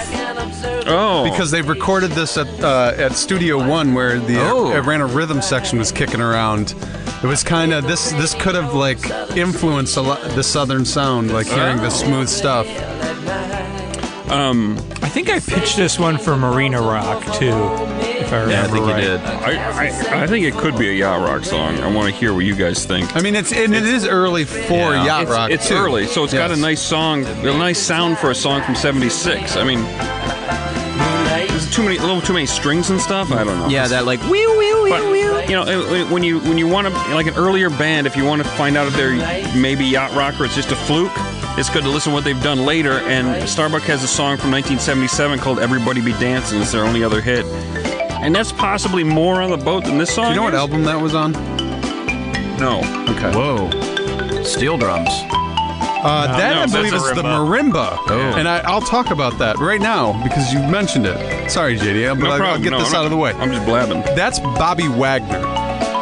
[0.88, 4.72] Oh, because they've recorded this at uh, at Studio One where the Oh.
[4.74, 6.76] Atlanta rhythm section was kicking around.
[7.24, 8.12] It was kind of this.
[8.14, 12.68] This could have like influenced a lot the southern sound, like hearing the smooth stuff.
[14.32, 18.64] Um, I think I pitched this one for Marina Rock too, if I remember Yeah,
[18.64, 19.04] I think right.
[19.04, 19.20] you did.
[19.20, 21.78] I, I, I think it could be a yacht rock song.
[21.80, 23.14] I want to hear what you guys think.
[23.16, 25.04] I mean, it's and it is early for Yeah.
[25.06, 25.52] yacht it's, rock.
[25.52, 25.76] it's too.
[25.76, 29.58] early, so it's got a nice song, a nice sound for a song from '76.
[29.58, 29.82] I mean,
[31.50, 33.32] there's too many, a little too many strings and stuff.
[33.34, 33.68] I don't know.
[33.68, 36.94] Yeah, that like wee wee wee But you know, when you when you want to
[37.14, 39.12] like an earlier band, if you want to find out if they're
[39.60, 41.12] maybe yacht rock or it's just a fluke,
[41.58, 42.94] it's good to listen to what they've done later.
[43.02, 47.22] And Starbuck has a song from 1977 called "Everybody Be Dancing." It's their only other
[47.22, 50.26] hit, and that's possibly more on the boat than this song.
[50.26, 50.60] Do you know what is.
[50.60, 51.32] album that was on?
[52.58, 52.80] No.
[53.10, 53.32] Okay.
[53.36, 54.44] Whoa.
[54.44, 55.10] Steel drums.
[56.04, 57.92] Uh, that no, I believe is the marimba.
[57.92, 58.34] marimba, Oh.
[58.36, 61.52] and I, I'll talk about that right now because you mentioned it.
[61.52, 62.58] Sorry, JD, but No I'll, problem.
[62.58, 63.34] I'll get No, this I'm out not- of the way.
[63.34, 64.02] I'm just blabbing.
[64.16, 65.38] That's Bobby Wagner,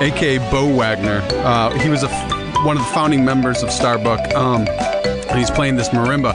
[0.01, 1.21] aka Bo Wagner.
[1.43, 4.63] Uh, he was a f- one of the founding members of Starbuck, um,
[5.29, 6.33] and he's playing this marimba.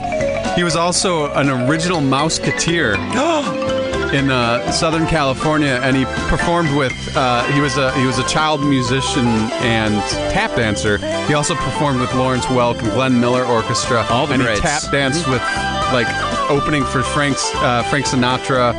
[0.55, 2.95] He was also an original Mouseketeer
[4.13, 6.93] in uh, Southern California, and he performed with.
[7.15, 9.25] Uh, he was a he was a child musician
[9.61, 9.93] and
[10.31, 10.97] tap dancer.
[11.27, 14.05] He also performed with Lawrence Welk and Glenn Miller Orchestra.
[14.09, 14.61] All the and greats.
[14.61, 15.41] he tap danced with
[15.93, 16.07] like
[16.49, 18.73] opening for Frank's uh, Frank Sinatra,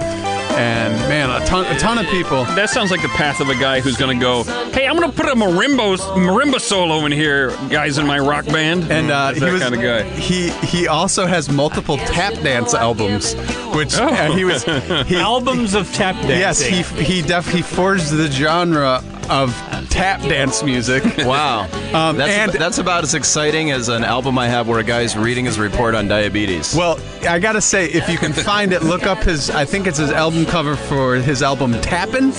[0.56, 2.44] and man, a ton a ton of people.
[2.56, 4.42] That sounds like the path of a guy who's going to go,
[4.72, 8.46] hey, I'm going to put a marimba, marimba solo in here, guys in my rock
[8.46, 8.90] band.
[8.90, 10.02] And uh, He's he that was kind of guy.
[10.18, 13.34] He he also has multiple tap dance albums,
[13.74, 14.06] which Oh.
[14.06, 14.64] uh, he was
[15.06, 16.60] he, Albums of tap dance.
[16.60, 19.54] Yes, he he def he forged the genre of
[19.90, 21.02] tap dance music.
[21.26, 21.62] Wow.
[21.92, 25.16] Um, that's, and- that's about as exciting as an album I have where a guy's
[25.16, 26.74] reading his report on diabetes.
[26.74, 29.50] Well, I gotta say, if you can find it, look up his.
[29.50, 32.30] I think it's his album cover for his album Tappin'.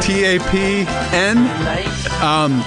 [0.00, 1.38] T A P N.
[2.22, 2.62] Um,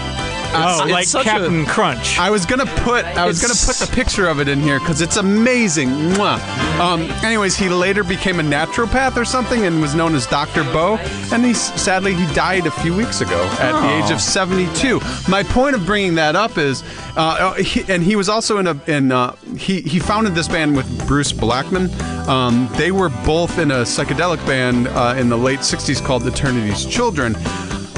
[0.55, 2.19] oh, it's like such a- Captain Crunch.
[2.19, 4.79] I was gonna put I was It's- gonna put the picture of it in here
[4.79, 5.89] because it's amazing.
[5.89, 6.39] Mwah.
[6.79, 10.63] Um, anyways, he later became a naturopath or something and was known as Dr.
[10.65, 10.97] Bo.
[11.31, 14.99] And he sadly he died a few weeks ago at the age of 72.
[15.27, 16.83] My point of bringing that up is,
[17.15, 20.75] uh, he, and he was also in a in uh, he he founded this band
[20.75, 21.89] with Bruce Blackman.
[22.29, 26.85] Um, they were both in a psychedelic band uh, in the late 60s called Eternity's
[26.85, 27.35] Children.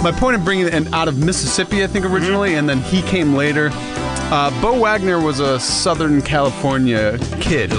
[0.05, 3.33] My point of bringing it out of Mississippi, I think originally, and then he came
[3.33, 3.69] later.
[3.73, 7.71] Uh, Bo Wagner was a Southern California kid,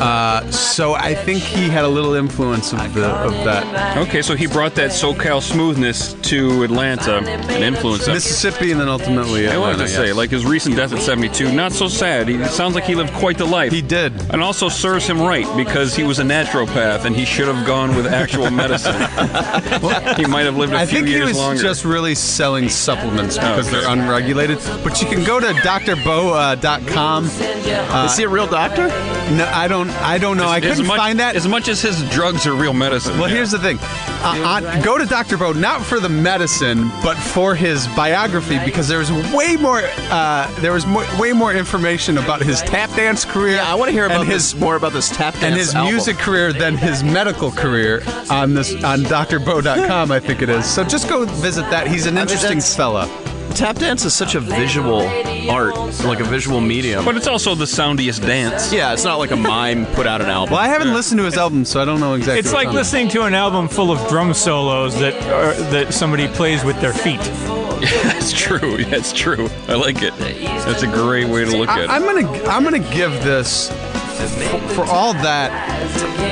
[0.00, 4.34] uh, so I think he had a little influence of the of that Okay, so
[4.34, 8.08] he brought that SoCal smoothness to Atlanta and influenced.
[8.08, 10.16] Mississippi, and then ultimately I wanted Atlanta, to say, yes.
[10.16, 12.28] like his recent death at 72, not so sad.
[12.28, 13.72] He it sounds like he lived quite the life.
[13.72, 14.12] he did.
[14.32, 17.94] And also serves him right because he was a naturopath and he should have gone
[17.96, 18.94] with actual medicine.
[20.16, 21.04] he might have lived a I few years longer.
[21.04, 21.62] I think he years was longer.
[21.62, 23.80] just really selling supplements because Okay.
[23.80, 24.58] they're unregulated.
[24.82, 27.24] But you can go to drbo.com.
[27.24, 28.88] Uh, Is he a real doctor?
[29.36, 29.88] no, I don't.
[29.90, 30.48] I don't know.
[30.48, 31.36] I couldn't much, find that.
[31.36, 33.18] As much as his drugs are real medicine.
[33.18, 33.78] Well, here's the thing.
[33.80, 35.36] Uh, on, go to Dr.
[35.36, 39.82] Bo not for the medicine, but for his biography because there's way more.
[40.10, 43.56] Uh, there was more, way more information about his tap dance career.
[43.56, 45.54] Yeah, I want to hear about and this his more about this tap dance and
[45.54, 45.92] his album.
[45.92, 50.10] music career than his medical career on this on drbo.com.
[50.10, 50.64] I think it is.
[50.66, 51.86] So just go visit that.
[51.86, 53.08] He's an mean, interesting that's- fella.
[53.54, 55.02] Tap dance is such a visual
[55.48, 57.04] art, like a visual medium.
[57.04, 58.72] But it's also the soundiest dance.
[58.72, 60.54] yeah, it's not like a mime put out an album.
[60.54, 62.40] Well, I haven't listened to his album, so I don't know exactly.
[62.40, 66.26] It's like on listening to an album full of drum solos that are, that somebody
[66.28, 67.20] plays with their feet.
[68.02, 68.84] That's true.
[68.84, 69.48] That's true.
[69.68, 70.16] I like it.
[70.18, 71.90] That's a great way to look at it.
[71.90, 75.50] I, I'm gonna I'm gonna give this for, for all that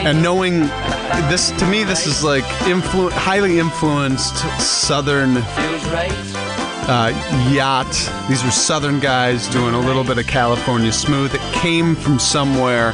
[0.06, 0.60] and knowing
[1.28, 5.34] this to me this is like influ- highly influenced southern
[6.88, 7.12] uh,
[7.52, 7.90] yacht.
[8.28, 11.34] These were southern guys doing a little bit of California smooth.
[11.34, 12.92] It came from somewhere.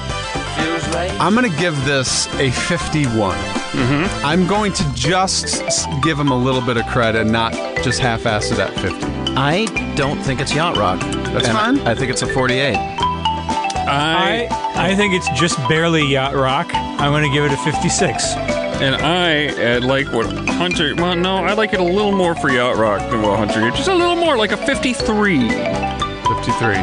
[1.20, 3.36] I'm gonna give this a 51.
[3.36, 4.26] Mm-hmm.
[4.26, 5.62] I'm going to just
[6.02, 9.06] give him a little bit of credit, not just half-ass it at 50.
[9.36, 11.00] I don't think it's yacht rock.
[11.00, 11.78] That's And fine.
[11.86, 12.74] I think it's a 48.
[12.76, 16.70] I I I think it's just barely yacht rock.
[16.74, 18.34] I'm going to give it a 56.
[18.80, 20.94] And I uh, like what Hunter.
[20.96, 23.60] Well, no, I like it a little more for yacht rock than what Hunter.
[23.60, 23.74] did.
[23.74, 25.48] Just a little more, like a 53.
[25.48, 26.74] 53.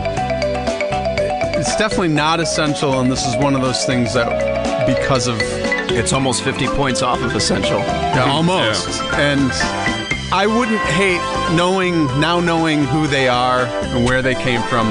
[1.58, 5.40] It's definitely not essential, and this is one of those things that, because of
[5.92, 7.80] It's almost 50 points off of Essential.
[7.80, 9.52] yeah, almost, and
[10.34, 11.22] I wouldn't hate
[11.56, 14.90] knowing now knowing who they are and where they came from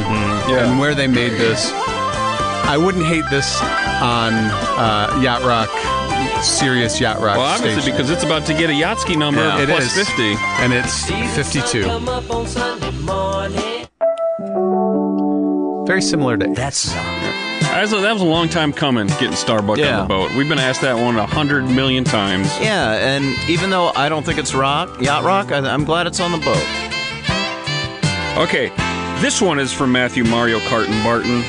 [0.48, 0.64] Yeah.
[0.70, 1.70] and where they made this.
[2.66, 3.60] I wouldn't hate this
[4.00, 5.68] on uh, yacht rock,
[6.42, 7.37] serious yacht rock.
[7.37, 7.96] Well, obviously station.
[7.96, 9.61] because it's about to get a Yachtski number Yeah.
[9.61, 10.09] It plus is.
[10.09, 10.22] 50.
[10.61, 11.83] and it's 52.
[15.87, 17.05] Very similar to That's rock.
[17.74, 19.98] That was, a, that was a long time coming, getting Starbuck Yeah.
[20.00, 20.33] on the boat.
[20.35, 22.46] We've been asked that one a hundred million times.
[22.61, 26.20] Yeah, and even though I don't think it's rock, yacht rock, I, I'm glad it's
[26.20, 26.62] on the boat.
[28.48, 28.68] Okay,
[29.20, 31.42] this one is from Matthew Mario Kart and Barton.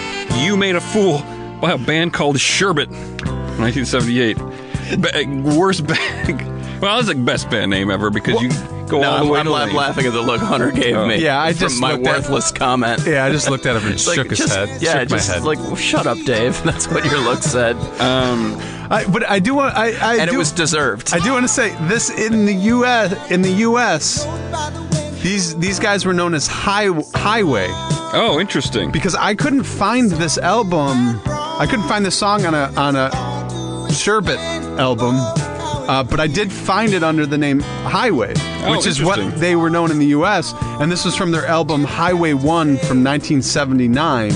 [0.44, 1.20] You made a fool
[1.62, 4.38] by a band called Sherbet, 1978.
[4.98, 5.26] Ba-
[5.58, 6.52] worst band.
[6.82, 8.50] Well, it's the best band name ever because you
[8.88, 9.76] go No, all the I'm, way I'm to la- Lane.
[9.76, 11.24] laughing at the look Hunter gave me.
[11.24, 13.02] Yeah, I from just my looked at- worthless comment.
[13.08, 14.82] Yeah, I just looked at him and It's like, shook his just, head.
[14.82, 15.44] Yeah, shook just my head.
[15.46, 16.62] like, well, shut up, Dave.
[16.66, 18.58] That's what your look said, Um,
[18.92, 19.74] I, but I do want.
[19.74, 21.14] I, I and do, it was deserved.
[21.14, 23.32] I do want to say this in the U.S.
[23.32, 24.26] In the U.S.,
[25.24, 28.92] these these guys were known as high, Highway oh, interesting.
[28.92, 31.20] because I couldn't find this album.
[31.26, 33.10] I couldn't find this song on a on a
[33.96, 34.38] Sherbet
[34.80, 38.34] album, uh, but I did find it under the name Highway,
[38.70, 40.54] which is what they were known in the U.S.
[40.80, 44.32] And this was from their album Highway One from 1979.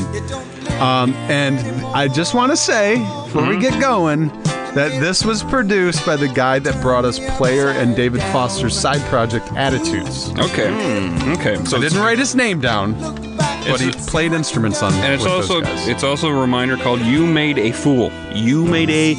[0.79, 4.27] Um, and I just want to say before we get going
[4.75, 9.01] that this was produced by the guy that brought us Player and David Foster's side
[9.09, 10.29] project Attitudes.
[10.39, 10.69] Okay,
[11.33, 11.55] okay.
[11.65, 12.93] So I didn't write his name down.
[13.67, 14.93] but he played instruments on.
[14.93, 15.87] And it's with also those guys.
[15.89, 19.15] it's also a reminder called "You Made a Fool." You made a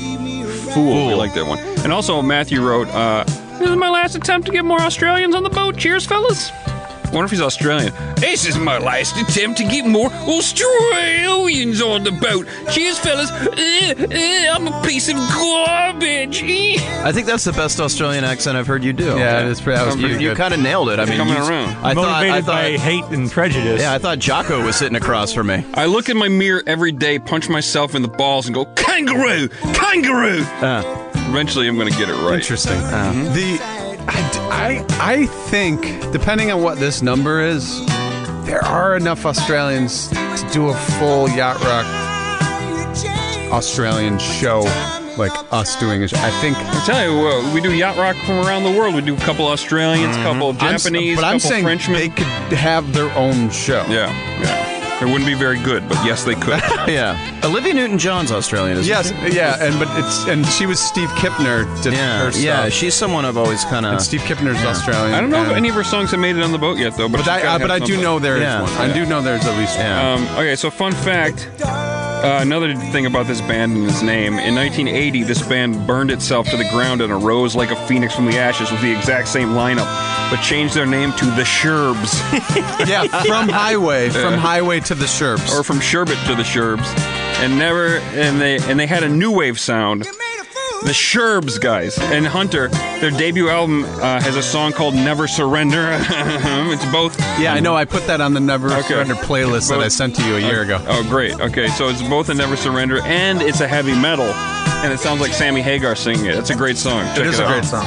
[0.72, 1.08] fool.
[1.08, 1.58] We like that one.
[1.84, 3.24] And also Matthew wrote, uh,
[3.58, 5.76] "This is my last attempt to get more Australians on the boat.
[5.76, 6.50] Cheers, fellas."
[7.12, 7.92] Wonder if he's Australian.
[8.16, 12.46] This is my last attempt to get more Australians on the boat.
[12.72, 13.30] Cheers, fellas.
[13.30, 16.42] Uh, uh, I'm a piece of garbage.
[17.02, 19.16] I think that's the best Australian accent I've heard you do.
[19.18, 20.36] yeah, it's pretty, that was You, pretty you good.
[20.36, 20.98] kind of nailed it.
[21.00, 21.70] I mean, coming you- around.
[21.84, 23.80] I thought, I Motivated thought, by hate and prejudice.
[23.80, 25.64] yeah, I thought Jocko was sitting across from me.
[25.74, 29.48] I look in my mirror every day, punch myself in the balls, and go, kangaroo,
[29.74, 30.42] kangaroo.
[30.60, 32.34] Uh, Eventually, I'm going to get it right.
[32.40, 32.78] Interesting.
[32.80, 35.82] The I, I I think
[36.12, 37.84] depending on what this number is,
[38.44, 41.86] there are enough Australians to do a full yacht rock
[43.52, 44.60] Australian show
[45.18, 46.02] like us doing.
[46.02, 46.56] A I think.
[46.56, 48.94] I tell you, uh, we do yacht rock from around the world.
[48.94, 51.96] We do a couple Australians, couple I'm s- Japanese, but couple I'm saying Frenchmen.
[51.98, 53.84] they could have their own show.
[53.88, 54.08] yeah,
[54.40, 54.69] yeah.
[55.00, 56.60] It wouldn't be very good, but yes, they could.
[56.86, 59.34] yeah, Olivia Newton-John's Australian, isn't Yes, she?
[59.36, 61.64] yeah, and but it's and she was Steve Kipner.
[61.82, 62.42] Did Yeah, her stuff.
[62.44, 62.68] yeah.
[62.68, 64.02] She's someone I've always kind and of.
[64.02, 65.14] Steve Kipner's Australian.
[65.14, 66.76] I don't know if and- any of her songs have made it on the boat
[66.78, 67.08] yet, though.
[67.08, 68.02] But, But she's I, gotta uh, but I do something.
[68.02, 68.60] know there is Yeah.
[68.62, 68.72] one.
[68.72, 69.86] I do know there's at least one.
[69.86, 70.12] Yeah.
[70.14, 71.48] Um, okay, so fun fact.
[72.22, 74.34] Uh, another thing about this band and its name.
[74.38, 78.26] In 1980, this band burned itself to the ground and arose like a phoenix from
[78.26, 79.86] the ashes with the exact same lineup,
[80.30, 82.20] but changed their name to the Sherbs,
[82.86, 85.50] Yeah, from Highway, from Highway to the Sherbs.
[85.50, 86.84] or from Sherbet to the Sherbs,
[87.42, 90.06] and never and they and they had a new wave sound.
[90.82, 92.68] The Sherbs guys and Hunter,
[93.00, 97.76] their debut album uh, has a song called "Never Surrender." it's both yeah, I know.
[97.76, 98.82] I put that on the Never Okay.
[98.82, 100.82] Surrender playlist that I sent to you a year ago.
[100.88, 101.34] Oh, great.
[101.38, 104.24] Okay, so it's both a Never Surrender and it's a heavy metal,
[104.82, 106.36] and it sounds like Sammy Hagar singing it.
[106.36, 107.04] It's a great song.
[107.08, 107.52] Check it is a out.
[107.52, 107.84] great song.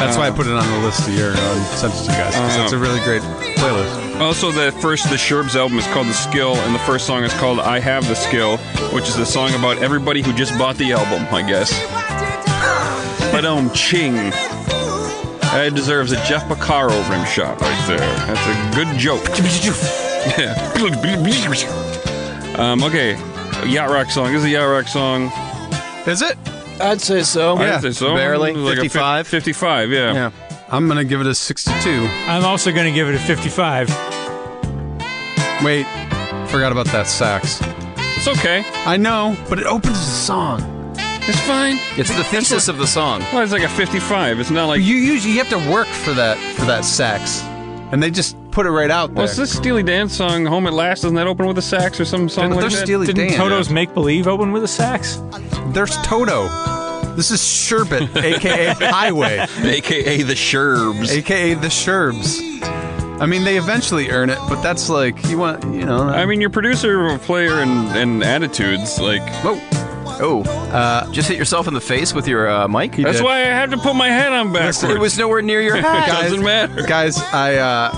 [0.00, 2.02] That's why I put it on the list a year ago and sent it to
[2.04, 2.34] you guys.
[2.34, 3.22] Uh, it's a really great
[3.56, 4.20] playlist.
[4.20, 7.32] Also, the first the Sherbs album is called The Skill, and the first song is
[7.34, 8.56] called I Have the Skill,
[8.92, 11.70] which is the song about everybody who just bought the album, I guess.
[13.42, 14.14] But um, ching.
[14.14, 17.98] That deserves a Jeff Porcaro rim shot right there.
[17.98, 19.24] That's a good joke.
[20.38, 20.54] Yeah.
[22.56, 23.16] um, okay,
[23.68, 24.32] yacht rock song.
[24.32, 25.24] This is a yacht rock song.
[26.06, 26.38] Is it?
[26.80, 27.56] I'd say so.
[27.56, 28.14] I'd say so.
[28.14, 28.52] barely.
[28.54, 29.26] Like 55?
[29.26, 30.12] 55, yeah.
[30.12, 30.30] Yeah.
[30.70, 31.90] I'm gonna give it a 62.
[32.28, 33.88] I'm also going to give it a 55.
[35.64, 35.84] Wait,
[36.46, 37.58] forgot about that sax.
[38.16, 38.62] It's okay.
[38.86, 40.71] I know, but it opens the song.
[41.28, 41.76] It's fine.
[41.96, 43.20] It's the thesis of the song.
[43.32, 44.40] Well, it's like a 55.
[44.40, 44.80] It's not like.
[44.82, 47.42] You usually you have to work for that for that sax,
[47.92, 49.22] and they just put it right out there.
[49.22, 51.02] What's this Steely Dan song, Home at Last?
[51.02, 52.82] Doesn't that open with a sax or some song They're like that?
[52.84, 53.36] Steely Didn't Dan.
[53.36, 55.22] Toto's Make Believe open with a sax?
[55.66, 56.48] There's Toto.
[57.14, 61.10] This is Sherbet, aka Highway, AKA the Sherbs.
[61.10, 62.40] aka the Sherbs.
[63.20, 66.08] I mean, they eventually earn it, but that's like you want, you know.
[66.08, 69.22] I mean, your producer, of a player, and, and attitudes, like.
[69.44, 69.81] whoa.
[70.22, 72.92] Oh, uh, just hit yourself in the face with your uh, mic.
[72.92, 73.24] That's did.
[73.24, 74.84] why I have to put my head on backwards.
[74.84, 76.22] It was nowhere near your It hat.
[76.22, 76.82] doesn't matter.
[76.82, 77.90] Guys, I uh,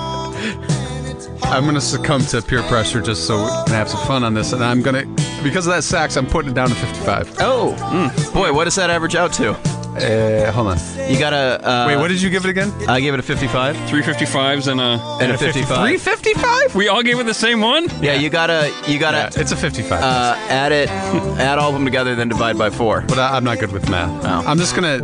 [1.45, 4.53] I'm gonna succumb to peer pressure just so we can have some fun on this,
[4.53, 5.05] and I'm gonna
[5.43, 7.37] because of that sax, I'm putting it down to 55.
[7.41, 8.33] Oh, mm.
[8.35, 9.84] boy, what does that average out to?
[9.97, 10.79] Uh, hold on.
[11.09, 11.61] You gotta.
[11.65, 12.73] Uh, Wait, what did you give it again?
[12.89, 14.99] I gave it a 55 355s and a.
[15.23, 15.67] and a 55.
[16.01, 16.75] 355.
[16.75, 17.87] We all gave it the same one?
[18.03, 18.73] Yeah, you gotta.
[18.89, 19.19] You gotta.
[19.37, 20.03] Yeah, it's a 55.
[20.03, 23.03] uh, add it, add all of them together, then divide by four.
[23.03, 24.25] but I, I'm not good with math.
[24.25, 24.43] Oh.
[24.49, 24.97] I'm just gonna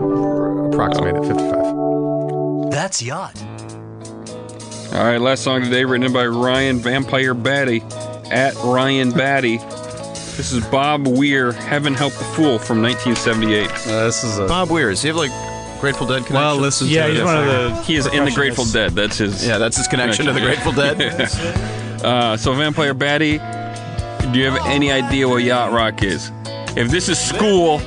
[0.68, 2.70] approximate it 55.
[2.72, 3.40] That's yacht.
[4.92, 7.81] All right, last song today, written by Ryan Vampire Batty
[8.33, 9.59] at Ryan Batty.
[10.40, 13.68] This is Bob Weir, Heaven Help the Fool from 1978.
[13.70, 15.31] Uh, this is a Bob Weir, does he have like
[15.83, 16.35] Grateful Dead connection?
[16.35, 16.57] well.
[16.57, 17.24] Listen Yeah, to he's it.
[17.26, 17.83] one of the.
[17.83, 18.64] He is in the Grateful.
[18.64, 18.92] Dead.
[18.92, 19.46] That's his.
[19.46, 20.96] yeah, that's his connection to the Grateful Dead.
[22.03, 23.33] Uh, so, Vampire Batty,
[24.33, 26.33] do you have any idea what yacht rock is?
[26.74, 27.79] If this is school,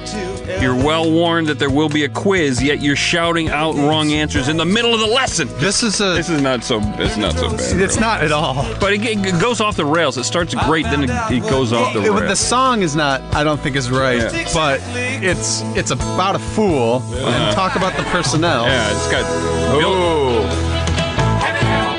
[0.62, 4.48] you're well warned that there will be a quiz, yet you're shouting out wrong answers
[4.48, 5.48] in the middle of the lesson.
[5.60, 6.14] This is a.
[6.16, 6.80] This is not so.
[6.98, 7.82] It's not so bad.
[7.82, 8.56] It's not at all.
[8.80, 10.18] But it, it goes off the rails.
[10.18, 13.22] It starts great, then it, it goes off the It- the song is not.
[13.36, 14.50] I don't think is right, Yeah.
[14.54, 17.54] but it's it's about a fool and uh-huh.
[17.54, 18.66] talk about the personnel.
[18.66, 19.24] Yeah, it's got.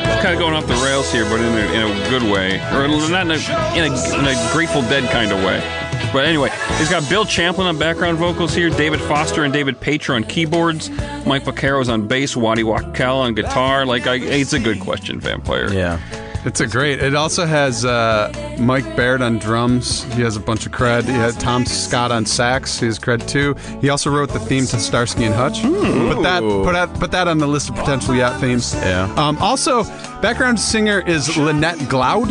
[0.07, 2.57] It's kind of going off the rails here, but in a, in a good way,
[2.73, 3.41] or not in a,
[3.77, 5.84] in a in a Grateful Dead kind of way.
[6.13, 10.15] But anyway, he's got Bill Champlin on background vocals here, David Foster and David Paich
[10.15, 10.91] on keyboards,
[11.27, 13.85] Mike Porcaro's on bass, Waddy Wachtel on guitar.
[13.85, 15.73] Like, I, it's a good question, Vampire.
[15.73, 15.99] yeah.
[16.47, 17.03] It's a great.
[17.03, 18.31] It also has uh,
[18.61, 20.03] Mike Baird on drums.
[20.13, 21.05] He has a bunch of cred.
[21.05, 22.79] He had Tom Scott on sax.
[22.79, 23.55] He has cred too.
[23.81, 25.63] He also wrote the theme to Starsky and Hutch.
[25.63, 28.75] Put that put that put that on the list of potential yacht themes.
[28.75, 29.11] Yeah.
[29.17, 29.85] Um, also,
[30.21, 32.29] background singer is Lynette Gloud.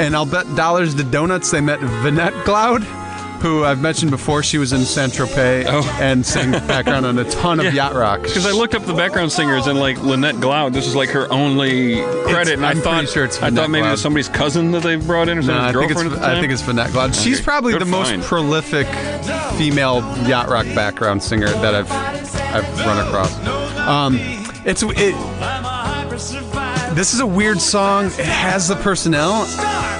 [0.00, 2.82] And I'll bet dollars to donuts they met Vinette Glaude,
[3.42, 4.42] who I've mentioned before.
[4.44, 5.98] She was in Saint Tropez Oh.
[6.00, 8.22] and sang background on a ton of yacht rock.
[8.22, 11.30] Because I looked up the background singers and like Lynette Glaude, this is like her
[11.32, 14.28] only credit, and I I'm thought pretty sure it's I thought maybe it was somebody's
[14.28, 16.36] cousin that they brought in or No, somebody's I think it's girlfriend at the time.
[16.36, 17.14] I think it's Vinette Glaude.
[17.14, 17.44] She's Okay.
[17.44, 18.86] probably Good the most prolific
[19.58, 21.90] female yacht rock background singer that I've
[22.54, 23.32] I've run across.
[23.78, 24.16] Um,
[24.64, 25.14] it's it.
[26.94, 28.06] This is a weird song.
[28.06, 29.46] It has the personnel.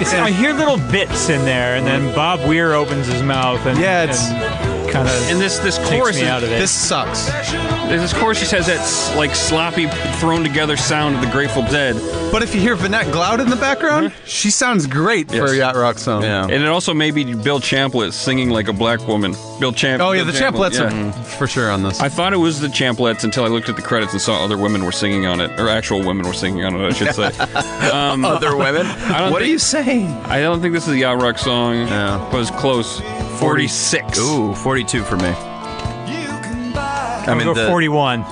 [0.04, 4.02] I hear little bits in there, and then Bob Weir opens his mouth and Yeah,
[4.04, 4.61] it's-
[4.92, 6.58] kind of and this this takes chorus me is- out of it.
[6.58, 7.26] This sucks.
[7.92, 9.86] This chorus just has that like sloppy,
[10.18, 11.94] thrown together sound of the Grateful Dead,
[12.32, 15.56] But if you hear Vinette Glaude in the background, she sounds great for a Yes.
[15.56, 16.22] yacht rock song.
[16.22, 16.42] Yeah.
[16.44, 19.34] and it also may be Bill Champlin singing like a black woman.
[19.60, 20.02] Bill Champ.
[20.02, 21.08] Oh yeah, Bill the Champlins yeah.
[21.08, 22.00] are for sure on this.
[22.00, 24.56] I thought it was the Champlins until I looked at the credits and saw other
[24.56, 27.30] women were singing on it, or actual women were singing on it, I should say.
[27.92, 28.86] Um, Other women?
[28.86, 30.06] don't What are you saying?
[30.24, 32.26] I don't think this is a yacht rock song, Yeah.
[32.32, 33.00] but it's close.
[33.42, 34.18] 46.
[34.20, 35.24] Ooh, 42 for me.
[37.24, 38.24] I mean, go the, 41.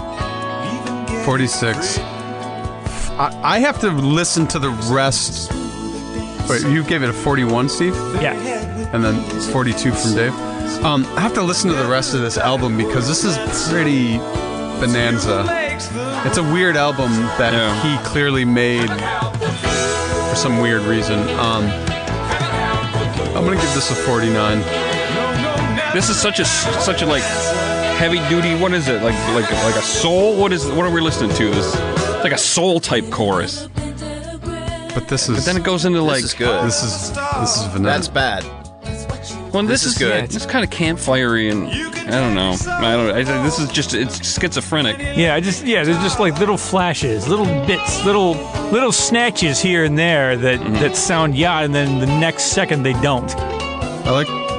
[1.25, 1.99] 46.
[1.99, 5.51] I, I have to listen to the rest.
[6.49, 7.95] Wait, you gave it a 41, Steve?
[8.23, 8.35] Yeah.
[8.93, 9.21] And then
[9.53, 10.33] 42 from Dave?
[10.85, 13.37] Um, I have to listen to the rest of this album because this is
[13.69, 14.19] pretty
[14.79, 15.45] bonanza.
[16.25, 17.83] It's a weird album that Yeah.
[17.83, 21.19] he clearly made for some weird reason.
[21.39, 21.65] Um,
[23.37, 24.63] I'm gonna give this a 49.
[25.93, 27.23] This is such a such a like
[27.99, 28.55] heavy duty.
[28.55, 30.37] What is it like like like a soul?
[30.41, 31.51] What is what are we listening to?
[31.51, 33.69] This it's like a soul type chorus.
[34.95, 36.65] But this is But Then it goes into like this is good.
[36.65, 37.93] this is this is vanilla.
[37.93, 38.45] That's bad.
[39.53, 40.17] well, this, is is good.
[40.17, 42.57] Yeah, it's kind of campfirey and I don't know.
[42.69, 43.11] I don't.
[43.11, 44.99] I, this is just it's schizophrenic.
[45.17, 48.35] Yeah, I just yeah, there's just like little flashes, little bits, little
[48.71, 50.75] little snatches here and there that Mm-hmm.
[50.75, 53.35] that sound yeah, and then the next second they don't.
[53.37, 54.50] I like.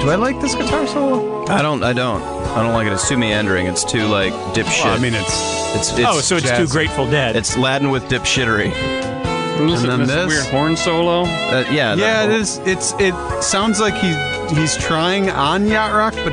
[0.00, 1.44] Do I like this guitar solo?
[1.46, 1.82] I don't.
[1.82, 2.22] I don't.
[2.22, 2.92] I don't like it.
[2.92, 3.66] It's too meandering.
[3.66, 4.84] It's too like dipshit.
[4.84, 6.66] Well, I mean, it's it's, it's oh, so it's too.
[6.68, 7.36] Grateful Dead.
[7.36, 8.72] It's laden with dipshittery.
[8.72, 10.26] And, listen, then this, this.
[10.28, 11.22] weird horn solo.
[11.22, 11.94] Uh, yeah.
[11.94, 12.58] yeah, it whole- is.
[12.58, 14.14] It's it sounds like he
[14.54, 16.32] he's trying on yacht rock, but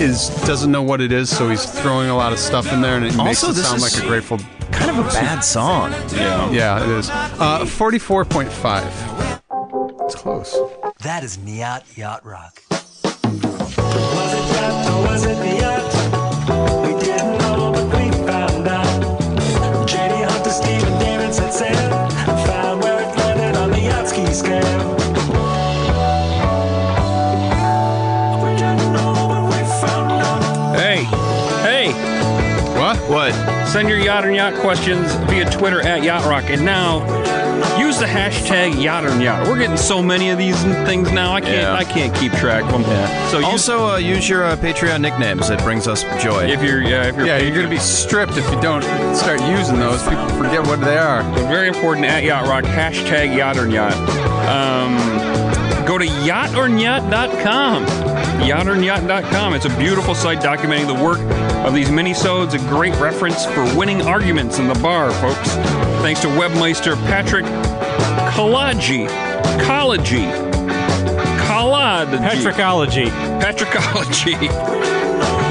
[0.00, 2.96] is doesn't know what it is, so he's throwing a lot of stuff in there,
[2.96, 4.38] and it makes Also, it sound like a Grateful.
[4.72, 5.92] Kind of a bad song.
[6.12, 6.50] Yeah.
[6.50, 7.08] Yeah, it is.
[7.10, 8.92] Uh, Forty-four point five.
[10.00, 10.56] It's close.
[11.00, 12.62] That is Nyacht Yacht Rock.
[33.76, 36.44] Send your yacht and yacht questions via Twitter at Yacht Rock.
[36.48, 37.25] And now,
[37.96, 39.46] use the hashtag and Yacht.
[39.46, 41.32] We're getting so many of these things now.
[41.32, 41.54] I can't.
[41.54, 41.74] Yeah.
[41.74, 42.82] I can't keep track of them.
[42.82, 43.28] Yeah.
[43.30, 45.50] So use, Also, uh, use your uh, Patreon nicknames.
[45.50, 46.46] It brings us joy.
[46.46, 48.82] if you're yeah, if you're Yeah, you're gonna be stripped if you don't
[49.14, 50.02] start using those.
[50.02, 51.22] People forget what they are.
[51.48, 53.94] very important at Yacht Rock hashtag or Yacht.
[54.46, 54.96] Um,
[55.86, 57.86] go to yachtornyacht.com.
[58.46, 59.54] Yachtornyacht.com.
[59.54, 61.20] It's a beautiful site documenting the work
[61.66, 62.54] of these minisodes.
[62.54, 65.54] A great reference for winning arguments in the bar, folks.
[66.02, 67.44] Thanks to webmeister Patrick
[68.36, 69.08] Kalaji.
[69.64, 70.30] Kalaji.
[71.48, 72.18] Kalaji.
[72.18, 73.08] Patrickology.
[73.40, 74.36] Patrickology.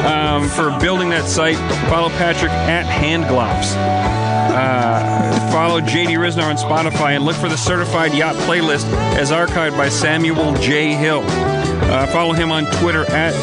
[0.06, 1.58] Um, for building that site,
[1.90, 3.74] follow Patrick at Handglops.
[4.54, 8.86] Uh, follow JD Ryznar on Spotify and look for the certified yacht playlist
[9.18, 10.94] as archived by Samuel J.
[10.94, 11.24] Hill.
[11.26, 13.34] Uh, follow him on Twitter at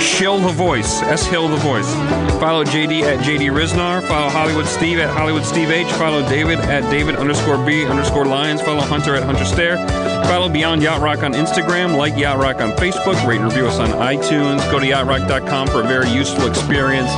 [0.00, 1.92] Shill the Voice, S Hill the Voice.
[2.40, 4.02] Follow JD at JD Ryznar.
[4.08, 5.86] Follow Hollywood Steve at Hollywood Steve H.
[5.92, 8.60] Follow David at David underscore B underscore Lions.
[8.62, 9.76] Follow Hunter at Hunter Stair.
[10.24, 11.96] Follow Beyond Yacht Rock on Instagram.
[11.96, 13.24] Like Yacht Rock on Facebook.
[13.26, 14.58] Rate and review us on iTunes.
[14.70, 17.10] Go to yachtrock.com for a very useful experience.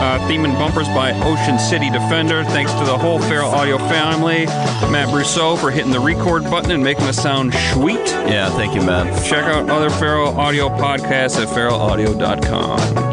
[0.00, 2.42] Uh, theme and bumpers by Ocean City Defender.
[2.44, 4.46] Thanks to the whole Feral Audio family.
[4.90, 7.98] Matt Brousseau for hitting the record button and making us sound sweet.
[8.26, 9.22] yeah, thank you, Matt.
[9.24, 13.09] Check out other Feral Audio podcasts at feralaudio.com.